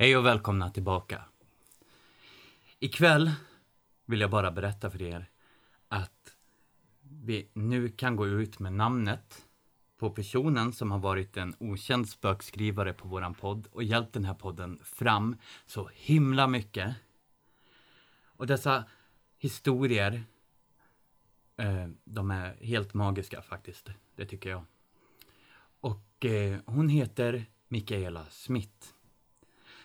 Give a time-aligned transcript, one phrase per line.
[0.00, 1.24] Hej och välkomna tillbaka.
[2.78, 3.30] Ikväll
[4.06, 5.30] vill jag bara berätta för er
[5.88, 6.36] att
[7.00, 9.46] vi nu kan gå ut med namnet
[9.96, 14.34] på personen som har varit en okänd spökskrivare på våran podd och hjälpt den här
[14.34, 16.94] podden fram så himla mycket.
[18.24, 18.84] Och dessa
[19.38, 20.24] historier,
[21.56, 23.90] eh, de är helt magiska faktiskt.
[24.16, 24.64] Det tycker jag.
[25.80, 28.97] Och eh, hon heter Mikaela Smith.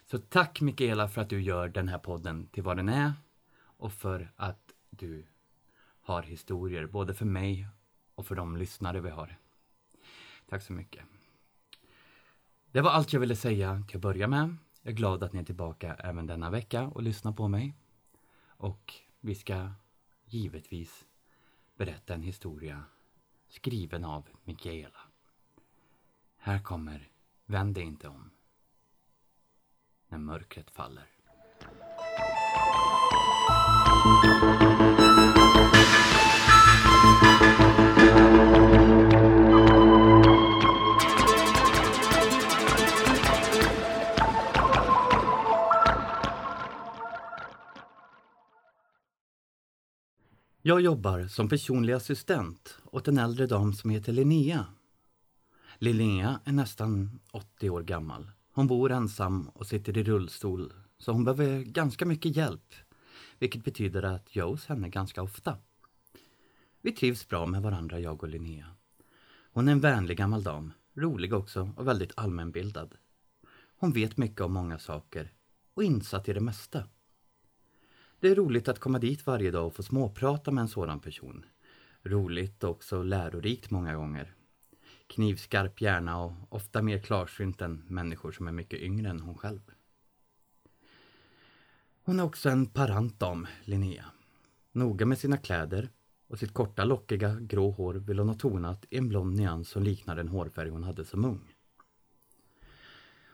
[0.06, 3.14] Så tack Mikaela för att du gör den här podden till vad den är
[3.60, 5.26] och för att du
[6.02, 7.68] har historier både för mig
[8.16, 9.38] och för de lyssnare vi har.
[10.50, 11.06] Tack så mycket.
[12.72, 14.56] Det var allt jag ville säga till att börja med.
[14.82, 17.76] Jag är glad att ni är tillbaka även denna vecka och lyssnar på mig.
[18.46, 19.72] Och vi ska
[20.26, 21.06] givetvis
[21.78, 22.84] berätta en historia
[23.50, 25.02] skriven av Mikaela.
[26.38, 27.10] Här kommer
[27.46, 28.30] Vänd dig inte om
[30.26, 31.08] mörkret faller.
[50.66, 54.66] Jag jobbar som personlig assistent åt en äldre dam som heter Linnea.
[55.80, 58.32] Linnea är nästan 80 år gammal.
[58.56, 62.74] Hon bor ensam och sitter i rullstol så hon behöver ganska mycket hjälp.
[63.40, 65.58] Vilket betyder att jag är hos henne ganska ofta.
[66.82, 68.66] Vi trivs bra med varandra, jag och Linnea.
[69.52, 72.96] Hon är en vänlig gammal dam, rolig också och väldigt allmänbildad.
[73.78, 75.32] Hon vet mycket om många saker
[75.74, 76.84] och insatt i det mesta.
[78.20, 81.46] Det är roligt att komma dit varje dag och få småprata med en sådan person.
[82.04, 84.36] Roligt och också lärorikt många gånger.
[85.14, 89.62] Knivskarp hjärna och ofta mer klarsynt än människor som är mycket yngre än hon själv.
[92.04, 94.06] Hon är också en parant dam, Linnea.
[94.72, 95.90] Noga med sina kläder
[96.28, 99.84] och sitt korta lockiga grå hår vill hon ha tonat i en blond nyans som
[99.84, 101.56] liknar den hårfärg hon hade som ung.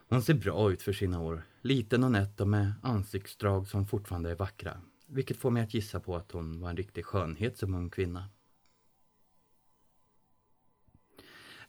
[0.09, 4.31] Hon ser bra ut för sina år, liten och nätt och med ansiktsdrag som fortfarande
[4.31, 4.81] är vackra.
[5.07, 8.29] Vilket får mig att gissa på att hon var en riktig skönhet som ung kvinna.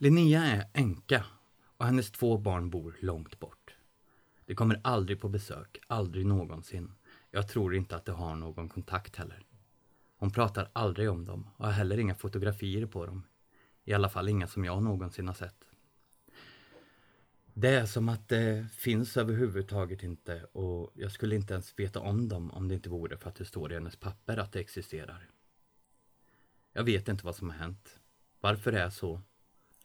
[0.02, 1.24] Linnea är änka
[1.76, 3.74] och hennes två barn bor långt bort.
[4.46, 6.92] De kommer aldrig på besök, aldrig någonsin.
[7.30, 9.46] Jag tror inte att de har någon kontakt heller.
[10.16, 13.26] Hon pratar aldrig om dem och har heller inga fotografier på dem.
[13.84, 15.64] I alla fall inga som jag någonsin har sett.
[17.54, 22.28] Det är som att det finns överhuvudtaget inte och jag skulle inte ens veta om
[22.28, 25.30] dem om det inte vore för att det står i hennes papper att det existerar.
[26.72, 28.00] Jag vet inte vad som har hänt,
[28.40, 29.20] varför det är så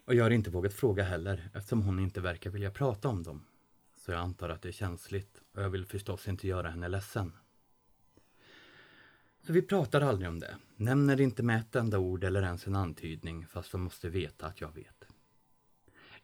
[0.05, 3.45] och jag har inte vågat fråga heller eftersom hon inte verkar vilja prata om dem.
[3.95, 7.33] Så jag antar att det är känsligt och jag vill förstås inte göra henne ledsen.
[9.41, 12.75] Så vi pratar aldrig om det, nämner inte med ett enda ord eller ens en
[12.75, 15.07] antydning fast de måste veta att jag vet.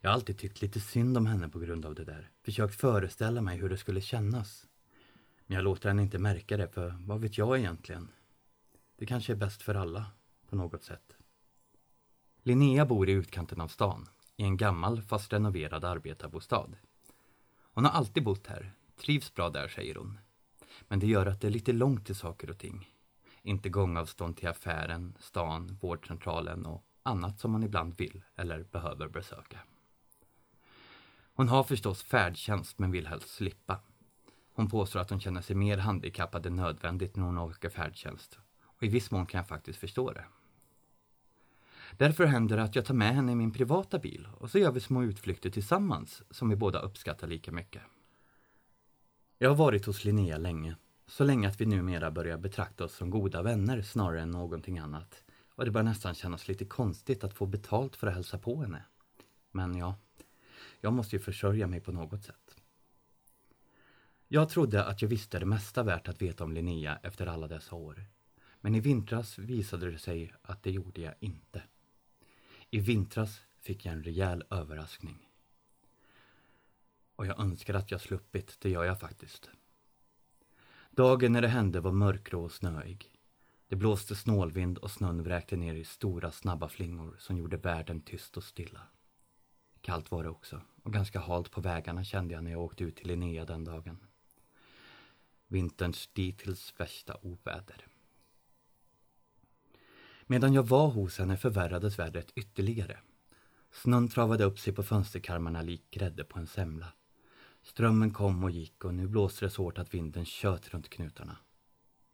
[0.00, 2.30] Jag har alltid tyckt lite synd om henne på grund av det där.
[2.42, 4.66] Försökt föreställa mig hur det skulle kännas.
[5.46, 8.08] Men jag låter henne inte märka det, för vad vet jag egentligen?
[8.96, 10.06] Det kanske är bäst för alla,
[10.48, 11.16] på något sätt.
[12.44, 16.68] Linnea bor i utkanten av stan, i en gammal fast renoverad arbetarbostad.
[17.74, 20.18] Hon har alltid bott här, trivs bra där säger hon.
[20.88, 22.90] Men det gör att det är lite långt till saker och ting.
[23.42, 29.58] Inte gångavstånd till affären, stan, vårdcentralen och annat som man ibland vill eller behöver besöka.
[31.34, 33.80] Hon har förstås färdtjänst men vill helst slippa.
[34.54, 38.38] Hon påstår att hon känner sig mer handikappad än nödvändigt när hon åker färdtjänst.
[38.62, 40.24] Och i viss mån kan jag faktiskt förstå det.
[41.96, 44.72] Därför händer det att jag tar med henne i min privata bil och så gör
[44.72, 47.82] vi små utflykter tillsammans som vi båda uppskattar lika mycket.
[49.38, 50.76] Jag har varit hos Linnea länge.
[51.06, 55.24] Så länge att vi numera börjar betrakta oss som goda vänner snarare än någonting annat.
[55.54, 58.84] Och det börjar nästan kännas lite konstigt att få betalt för att hälsa på henne.
[59.50, 59.94] Men ja,
[60.80, 62.56] jag måste ju försörja mig på något sätt.
[64.28, 67.74] Jag trodde att jag visste det mesta värt att veta om Linnea efter alla dessa
[67.74, 68.04] år.
[68.60, 71.62] Men i vintras visade det sig att det gjorde jag inte.
[72.74, 75.28] I vintras fick jag en rejäl överraskning.
[77.16, 79.50] Och jag önskar att jag sluppit, det gör jag faktiskt.
[80.90, 83.10] Dagen när det hände var mörkgrå och snöig.
[83.68, 88.36] Det blåste snålvind och snön vräkte ner i stora snabba flingor som gjorde världen tyst
[88.36, 88.80] och stilla.
[89.80, 92.96] Kallt var det också och ganska halt på vägarna kände jag när jag åkte ut
[92.96, 93.98] till Linnea den dagen.
[95.46, 97.86] Vinterns dittills värsta oväder.
[100.32, 102.98] Medan jag var hos henne förvärrades vädret ytterligare.
[103.70, 106.92] Snön travade upp sig på fönsterkarmarna lik grädde på en semla.
[107.62, 111.36] Strömmen kom och gick och nu blåste det så hårt att vinden tjöt runt knutarna.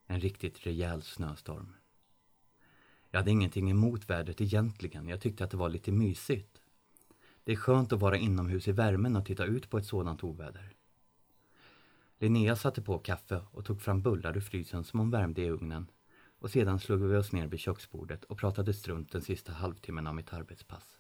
[0.07, 1.75] En riktigt rejäl snöstorm.
[3.11, 5.09] Jag hade ingenting emot vädret egentligen.
[5.09, 6.61] Jag tyckte att det var lite mysigt.
[7.45, 10.77] Det är skönt att vara inomhus i värmen och titta ut på ett sådant oväder.
[12.19, 15.87] Linnea satte på kaffe och tog fram bullar ur frysen som hon värmde i ugnen
[16.39, 20.15] och sedan slog vi oss ner vid köksbordet och pratade strunt den sista halvtimmen av
[20.15, 20.99] mitt arbetspass.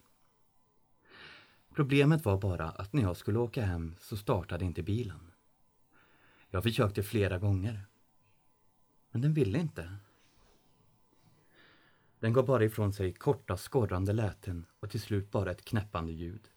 [1.75, 5.31] Problemet var bara att när jag skulle åka hem så startade inte bilen.
[6.50, 7.87] Jag försökte flera gånger.
[9.11, 9.96] Men den ville inte.
[12.20, 16.49] Den gav bara ifrån sig korta skorrande läten och till slut bara ett knäppande ljud.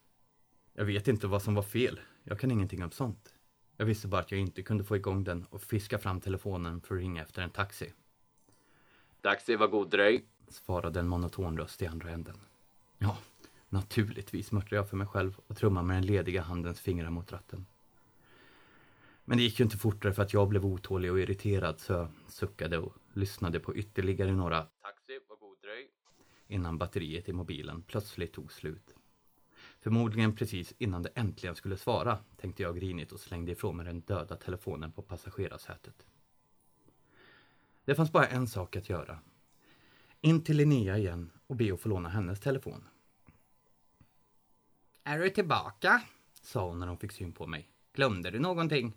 [0.72, 2.00] Jag vet inte vad som var fel.
[2.24, 3.34] Jag kan ingenting om sånt.
[3.76, 6.94] Jag visste bara att jag inte kunde få igång den och fiska fram telefonen för
[6.94, 7.92] att ringa efter en taxi.
[9.22, 12.40] Taxi, var god dröj, svarade en monoton röst i andra änden.
[12.98, 13.18] Ja,
[13.68, 17.66] naturligtvis, muttrade jag för mig själv och trummade med den lediga handens fingrar mot ratten.
[19.24, 22.08] Men det gick ju inte fortare för att jag blev otålig och irriterad så jag
[22.28, 25.90] suckade och lyssnade på ytterligare några Taxi, var god dröj
[26.46, 28.94] innan batteriet i mobilen plötsligt tog slut.
[29.80, 34.00] Förmodligen precis innan det äntligen skulle svara, tänkte jag grinigt och slängde ifrån mig den
[34.00, 36.06] döda telefonen på passagerarsätet.
[37.84, 39.18] Det fanns bara en sak att göra.
[40.20, 42.88] In till Linnea igen och be att få låna hennes telefon.
[45.04, 46.02] Är du tillbaka?
[46.42, 47.68] sa hon när hon fick syn på mig.
[47.92, 48.92] Glömde du någonting?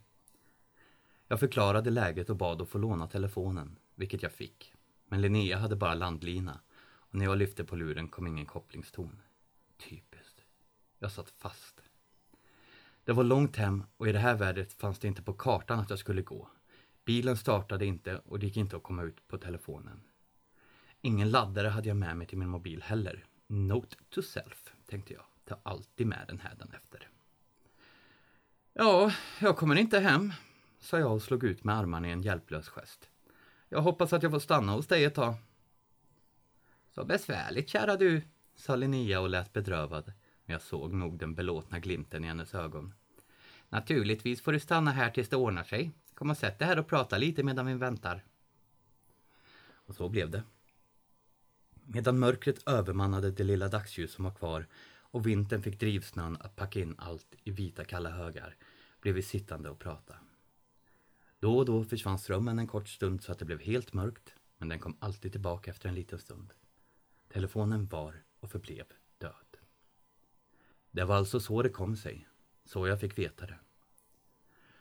[1.28, 4.74] Jag förklarade läget och bad att få låna telefonen, vilket jag fick.
[5.08, 9.22] Men Linnea hade bara landlina och när jag lyfte på luren kom ingen kopplingston.
[9.78, 10.42] Typiskt.
[11.00, 11.82] Jag satt fast.
[13.04, 15.90] Det var långt hem och i det här vädret fanns det inte på kartan att
[15.90, 16.50] jag skulle gå.
[17.06, 20.02] Bilen startade inte och det gick inte att komma ut på telefonen.
[21.02, 23.26] Ingen laddare hade jag med mig till min mobil heller.
[23.48, 25.24] Note to self, tänkte jag.
[25.46, 27.10] Ta alltid med den här efter.
[28.74, 29.12] Ja,
[29.42, 30.34] jag kommer inte hem,
[30.80, 33.10] sa jag och slog ut med armarna i en hjälplös gest.
[33.70, 35.36] Jag hoppas att jag får stanna hos dig ett tag.
[36.90, 38.22] Så besvärligt, kära du,
[38.56, 40.14] sa Linnea och lät bedrövad,
[40.46, 42.94] men jag såg nog den belåtna glimten i hennes ögon.
[43.70, 45.92] Naturligtvis får du stanna här tills det ordnar sig.
[46.16, 48.24] Kom och sätt dig här och prata lite medan vi väntar.
[49.68, 50.44] Och så blev det.
[51.84, 54.68] Medan mörkret övermannade det lilla dagsljus som var kvar
[55.16, 58.56] och vintern fick drivsnön att packa in allt i vita kalla högar
[59.02, 60.16] blev vi sittande och prata.
[61.40, 64.70] Då och då försvann strömmen en kort stund så att det blev helt mörkt, men
[64.70, 66.54] den kom alltid tillbaka efter en liten stund.
[67.28, 68.86] Telefonen var och förblev
[69.18, 69.58] död.
[70.92, 72.28] Det var alltså så det kom sig,
[72.66, 73.60] så jag fick veta det.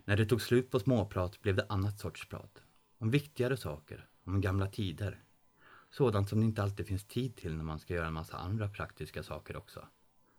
[0.05, 2.62] När det tog slut på småprat blev det annat sorts prat.
[2.99, 5.23] Om viktigare saker, om gamla tider.
[5.91, 8.69] Sådant som det inte alltid finns tid till när man ska göra en massa andra
[8.69, 9.89] praktiska saker också.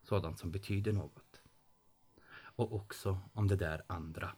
[0.03, 1.41] Sådant som betyder något.
[2.35, 4.31] Och också om det där andra.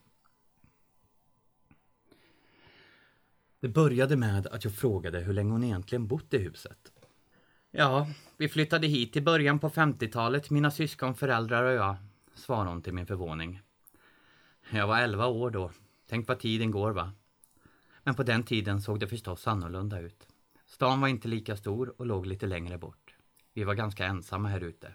[3.59, 6.91] Det började med att jag frågade hur länge hon egentligen bott i huset.
[7.71, 8.07] Ja,
[8.37, 11.95] vi flyttade hit i början på 50-talet, mina syskon, föräldrar och jag,
[12.33, 13.61] svarade hon till min förvåning.
[14.71, 15.71] Jag var 11 år då.
[16.09, 17.11] Tänk vad tiden går va?
[18.03, 20.27] Men på den tiden såg det förstås annorlunda ut.
[20.65, 23.15] Stan var inte lika stor och låg lite längre bort.
[23.53, 24.93] Vi var ganska ensamma här ute.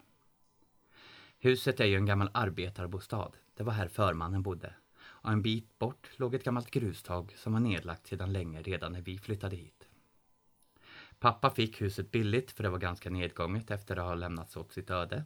[1.39, 3.33] Huset är ju en gammal arbetarbostad.
[3.55, 4.75] Det var här förmannen bodde.
[5.01, 9.03] Och en bit bort låg ett gammalt grustag som var nedlagt sedan länge redan när
[9.03, 9.89] vi flyttade hit.
[11.19, 14.91] Pappa fick huset billigt för det var ganska nedgånget efter att ha lämnats åt sitt
[14.91, 15.25] öde.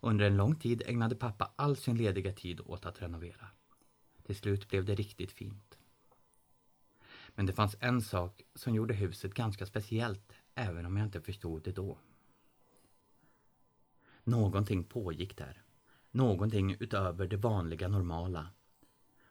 [0.00, 3.46] Under en lång tid ägnade pappa all sin lediga tid åt att renovera.
[4.30, 5.78] Till slut blev det riktigt fint.
[7.34, 11.62] Men det fanns en sak som gjorde huset ganska speciellt, även om jag inte förstod
[11.62, 11.98] det då.
[14.24, 15.62] Någonting pågick där.
[16.10, 18.48] Någonting utöver det vanliga normala.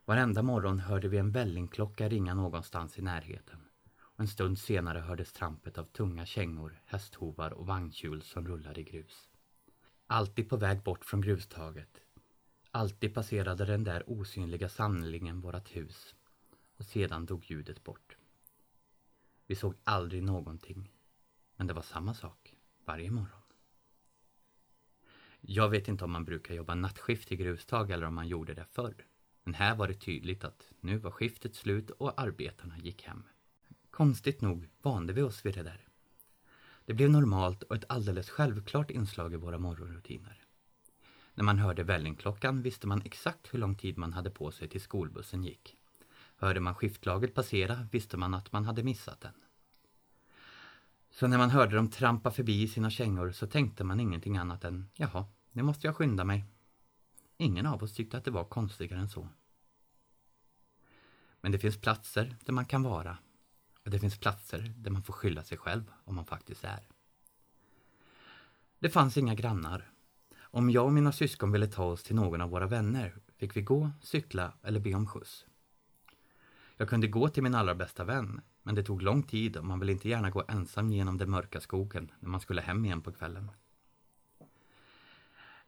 [0.06, 3.60] Varenda morgon hörde vi en vällingklocka ringa någonstans i närheten.
[4.00, 8.84] Och en stund senare hördes trampet av tunga kängor, hästhovar och vagnhjul som rullade i
[8.84, 9.30] grus.
[10.08, 12.02] Alltid på väg bort från grustaget.
[12.72, 16.16] Alltid passerade den där osynliga samlingen vårat hus.
[16.78, 18.18] Och sedan dog ljudet bort.
[19.48, 20.92] Vi såg aldrig någonting.
[21.56, 23.42] Men det var samma sak varje morgon.
[25.42, 28.66] Jag vet inte om man brukar jobba nattskift i grustag eller om man gjorde det
[28.66, 29.06] förr.
[29.44, 33.24] Men här var det tydligt att nu var skiftet slut och arbetarna gick hem.
[33.90, 35.88] Konstigt nog vande vi oss vid det där.
[36.86, 40.46] Det blev normalt och ett alldeles självklart inslag i våra morgonrutiner.
[41.40, 44.82] När man hörde vällingklockan visste man exakt hur lång tid man hade på sig till
[44.82, 45.78] skolbussen gick.
[46.36, 49.34] Hörde man skiftlaget passera visste man att man hade missat den.
[51.10, 54.64] Så när man hörde dem trampa förbi i sina kängor så tänkte man ingenting annat
[54.64, 56.46] än jaha, nu måste jag skynda mig.
[57.38, 59.30] Ingen av oss tyckte att det var konstigare än så.
[61.42, 63.18] Men det finns platser där man kan vara
[63.84, 66.88] och det finns platser där man får skylla sig själv om man faktiskt är.
[68.80, 69.92] Det fanns inga grannar.
[70.52, 73.62] Om jag och mina syskon ville ta oss till någon av våra vänner fick vi
[73.62, 75.46] gå, cykla eller be om skjuts.
[76.78, 79.80] Jag kunde gå till min allra bästa vän, men det tog lång tid och man
[79.80, 83.12] ville inte gärna gå ensam genom den mörka skogen när man skulle hem igen på
[83.12, 83.52] kvällen.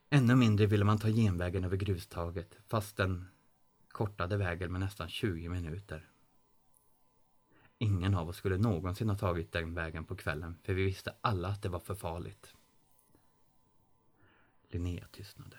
[0.09, 3.27] Ännu mindre ville man ta genvägen över grustaget fast den
[3.87, 6.09] kortade vägen med nästan 20 minuter.
[7.77, 11.47] Ingen av oss skulle någonsin ha tagit den vägen på kvällen för vi visste alla
[11.47, 12.53] att det var för farligt.
[14.71, 15.57] Linnea tystnade.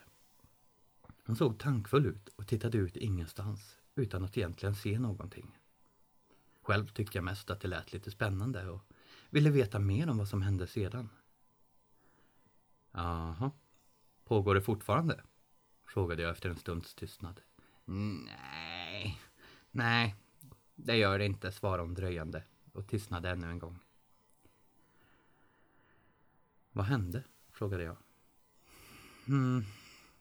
[1.25, 5.59] Hon såg tankfull ut och tittade ut ingenstans utan att egentligen se någonting.
[6.61, 8.81] Själv tyckte jag mest att det lät lite spännande och
[9.29, 11.09] ville veta mer om vad som hände sedan.
[12.91, 13.51] Jaha,
[14.23, 15.23] pågår det fortfarande?
[15.85, 17.41] Frågade jag efter en stunds tystnad.
[17.85, 19.21] Nej,
[19.71, 20.15] nej,
[20.75, 22.43] det gör det inte, svarade hon dröjande
[22.73, 23.79] och tystnade ännu en gång.
[26.71, 27.23] Vad hände?
[27.51, 27.97] frågade jag.
[29.27, 29.63] Mm,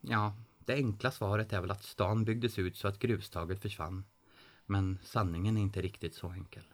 [0.01, 4.05] ja, det enkla svaret är väl att stan byggdes ut så att grustaget försvann.
[4.67, 6.65] Men sanningen är inte riktigt så enkel.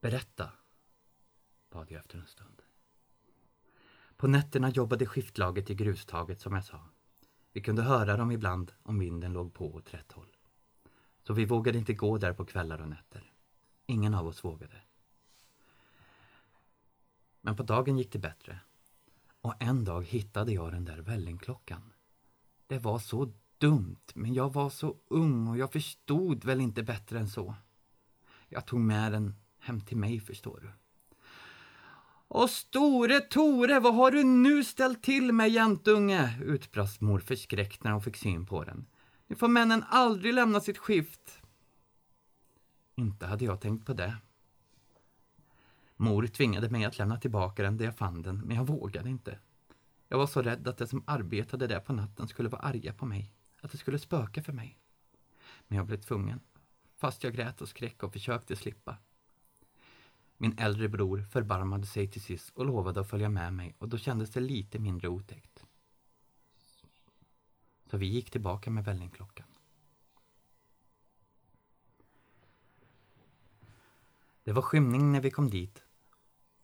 [0.00, 0.50] Berätta,
[1.70, 2.62] bad jag efter en stund.
[4.16, 6.80] På nätterna jobbade skiftlaget i grustaget som jag sa.
[7.52, 10.36] Vi kunde höra dem ibland om vinden låg på åt rätt håll.
[11.22, 13.32] Så vi vågade inte gå där på kvällar och nätter.
[13.86, 14.82] Ingen av oss vågade.
[17.40, 18.60] Men på dagen gick det bättre.
[19.44, 21.92] Och en dag hittade jag den där vällingklockan.
[22.66, 27.18] Det var så dumt, men jag var så ung och jag förstod väl inte bättre
[27.18, 27.54] än så.
[28.48, 30.70] Jag tog med den hem till mig, förstår du.
[32.28, 36.38] Och store Tore, vad har du nu ställt till med jäntunge?
[36.44, 38.86] utbrast mor förskräckt när hon fick syn på den.
[39.26, 41.42] Nu får männen aldrig lämna sitt skift.
[42.94, 44.16] Inte hade jag tänkt på det.
[45.96, 49.38] Mor tvingade mig att lämna tillbaka den där jag fann den, men jag vågade inte.
[50.08, 53.06] Jag var så rädd att de som arbetade där på natten skulle vara arga på
[53.06, 54.78] mig, att det skulle spöka för mig.
[55.68, 56.40] Men jag blev tvungen,
[56.96, 58.96] fast jag grät och skräck och försökte slippa.
[60.36, 63.98] Min äldre bror förbarmade sig till sist och lovade att följa med mig och då
[63.98, 65.64] kändes det lite mindre otäckt.
[67.90, 69.46] Så vi gick tillbaka med vällingklockan.
[74.44, 75.83] Det var skymning när vi kom dit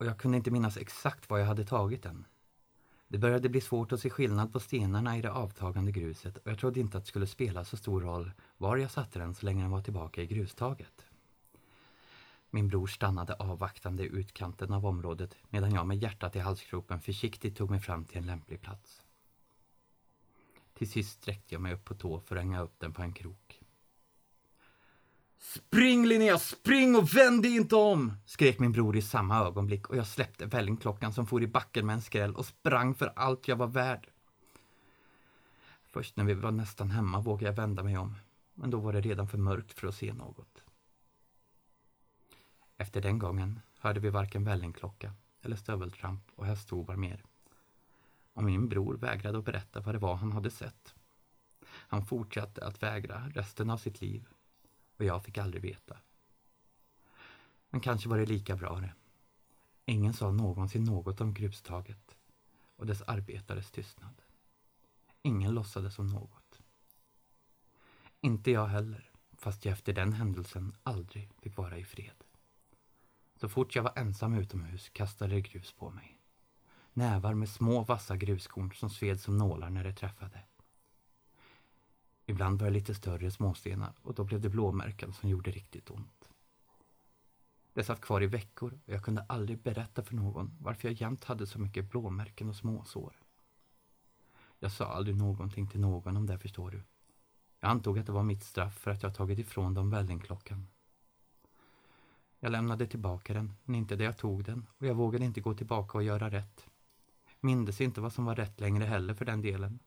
[0.00, 2.26] och jag kunde inte minnas exakt var jag hade tagit den.
[3.08, 6.58] Det började bli svårt att se skillnad på stenarna i det avtagande gruset och jag
[6.58, 9.62] trodde inte att det skulle spela så stor roll var jag satte den så länge
[9.62, 11.06] den var tillbaka i grustaget.
[12.50, 17.56] Min bror stannade avvaktande i utkanten av området medan jag med hjärtat i halsgropen försiktigt
[17.56, 19.02] tog mig fram till en lämplig plats.
[20.74, 23.12] Till sist sträckte jag mig upp på tå för att hänga upp den på en
[23.12, 23.59] krok.
[25.42, 28.12] Spring Linnea, spring och vänd dig inte om!
[28.26, 31.94] skrek min bror i samma ögonblick och jag släppte vällingklockan som for i backen med
[31.94, 34.08] en skräll och sprang för allt jag var värd.
[35.82, 38.14] Först när vi var nästan hemma vågade jag vända mig om,
[38.54, 40.64] men då var det redan för mörkt för att se något.
[42.76, 47.24] Efter den gången hörde vi varken vällingklocka eller stöveltramp och hästhovar mer.
[48.32, 50.94] Och min bror vägrade att berätta vad det var han hade sett.
[51.66, 54.28] Han fortsatte att vägra resten av sitt liv
[55.00, 55.96] och jag fick aldrig veta.
[57.70, 58.94] Men kanske var det lika bra det.
[59.84, 62.16] Ingen sa någonsin något om grustaget
[62.76, 64.22] och dess arbetares tystnad.
[65.22, 66.60] Ingen låtsades om något.
[68.20, 72.24] Inte jag heller, fast jag efter den händelsen aldrig fick vara i fred.
[73.36, 76.20] Så fort jag var ensam utomhus kastade det grus på mig.
[76.92, 80.40] Nävar med små vassa gruskorn som sved som nålar när det träffade.
[82.30, 86.30] Ibland var det lite större småstenar och då blev det blåmärken som gjorde riktigt ont.
[87.72, 91.24] Det satt kvar i veckor och jag kunde aldrig berätta för någon varför jag jämt
[91.24, 93.16] hade så mycket blåmärken och småsår.
[94.58, 96.82] Jag sa aldrig någonting till någon om det, förstår du.
[97.60, 100.66] Jag antog att det var mitt straff för att jag tagit ifrån dem vällingklockan.
[102.40, 105.54] Jag lämnade tillbaka den, men inte där jag tog den och jag vågade inte gå
[105.54, 106.66] tillbaka och göra rätt.
[107.40, 109.78] Mindes inte vad som var rätt längre heller för den delen.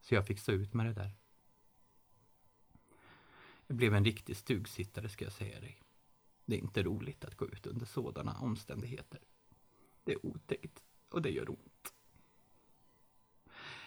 [0.00, 1.21] Så jag fick stå ut med det där.
[3.72, 5.82] Det blev en riktig stugsittare ska jag säga dig.
[6.44, 9.20] Det är inte roligt att gå ut under sådana omständigheter.
[10.04, 11.94] Det är otäckt och det gör ont.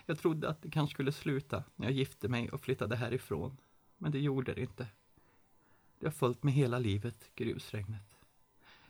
[0.05, 3.57] Jag trodde att det kanske skulle sluta när jag gifte mig och flyttade härifrån,
[3.97, 4.87] men det gjorde det inte.
[5.99, 8.15] Det har följt mig hela livet, grusregnet.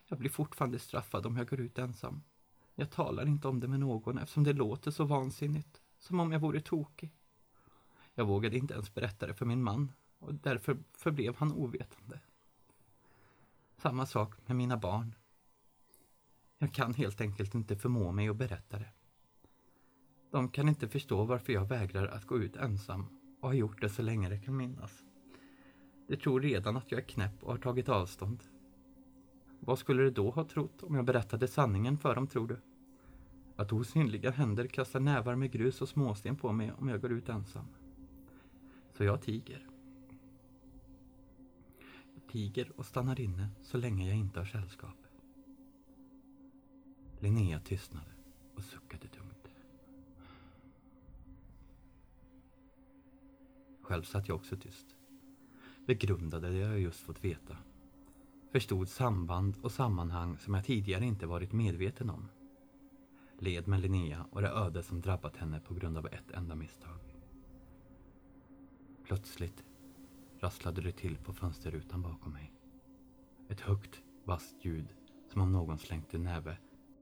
[0.08, 2.24] Jag blir fortfarande straffad om jag går ut ensam.
[2.76, 6.40] Jag talar inte om det med någon eftersom det låter så vansinnigt, som om jag
[6.40, 7.12] vore tokig.
[8.14, 12.20] Jag vågade inte ens berätta det för min man och därför förblev han ovetande.
[13.78, 15.16] Samma sak med mina barn.
[16.58, 18.90] Jag kan helt enkelt inte förmå mig att berätta det.
[20.32, 23.06] De kan inte förstå varför jag vägrar att gå ut ensam
[23.42, 25.04] och har gjort det så länge det kan minnas.
[26.08, 28.44] De tror redan att jag är knäpp och har tagit avstånd.
[29.60, 32.58] Vad skulle de då ha trott om jag berättade sanningen för dem, tror du?
[33.56, 37.30] Att osynliga händer kastar nävar med grus och småsten på mig om jag går ut
[37.30, 37.66] ensam.
[38.92, 39.75] Så jag tiger.
[42.32, 44.98] Tiger och stannar inne så länge jag inte har sällskap.
[47.20, 48.12] Linnea tystnade
[48.56, 49.50] och suckade tungt.
[53.82, 54.86] Själv satt jag också tyst.
[55.86, 57.58] Begrundade det jag just fått veta.
[58.52, 62.28] Förstod samband och sammanhang som jag tidigare inte varit medveten om.
[63.40, 67.00] Led med Linnea och det öde som drabbat henne på grund av ett enda misstag.
[69.04, 69.64] Plötsligt
[70.46, 72.54] rasslade det till på fönsterrutan bakom mig.
[73.50, 74.88] Ett högt, vasst ljud
[75.32, 76.58] som om någon slängt en näve.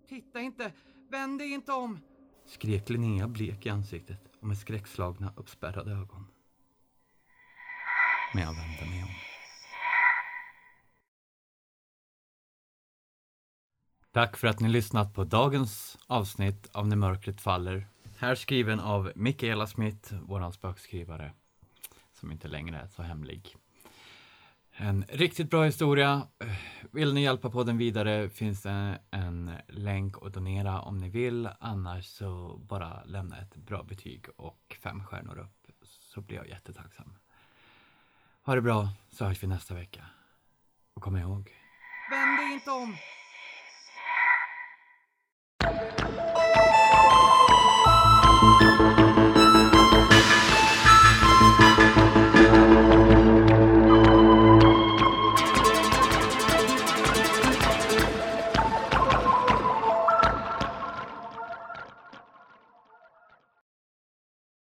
[0.08, 0.72] Titta inte!
[1.10, 2.00] Vänd dig inte om!
[2.46, 6.28] Skrek Linnea blek i ansiktet och med skräckslagna, uppspärrade ögon.
[8.34, 9.10] Men jag vände mig om.
[14.12, 17.88] Tack för att ni lyssnat på dagens avsnitt av När mörkret faller.
[18.18, 21.34] Här skriven av Mikaela Smith, våran spökskrivare,
[22.24, 23.56] som inte längre är så hemlig.
[24.72, 26.28] En riktigt bra historia.
[26.92, 31.50] Vill ni hjälpa podden vidare finns det en länk att donera om ni vill.
[31.60, 37.18] Annars så bara lämna ett bra betyg och fem stjärnor upp så blir jag jättetacksam.
[38.46, 40.06] Ha det bra så hörs vi nästa vecka.
[40.94, 41.52] Och kom ihåg.
[42.10, 42.96] Vänd dig inte om!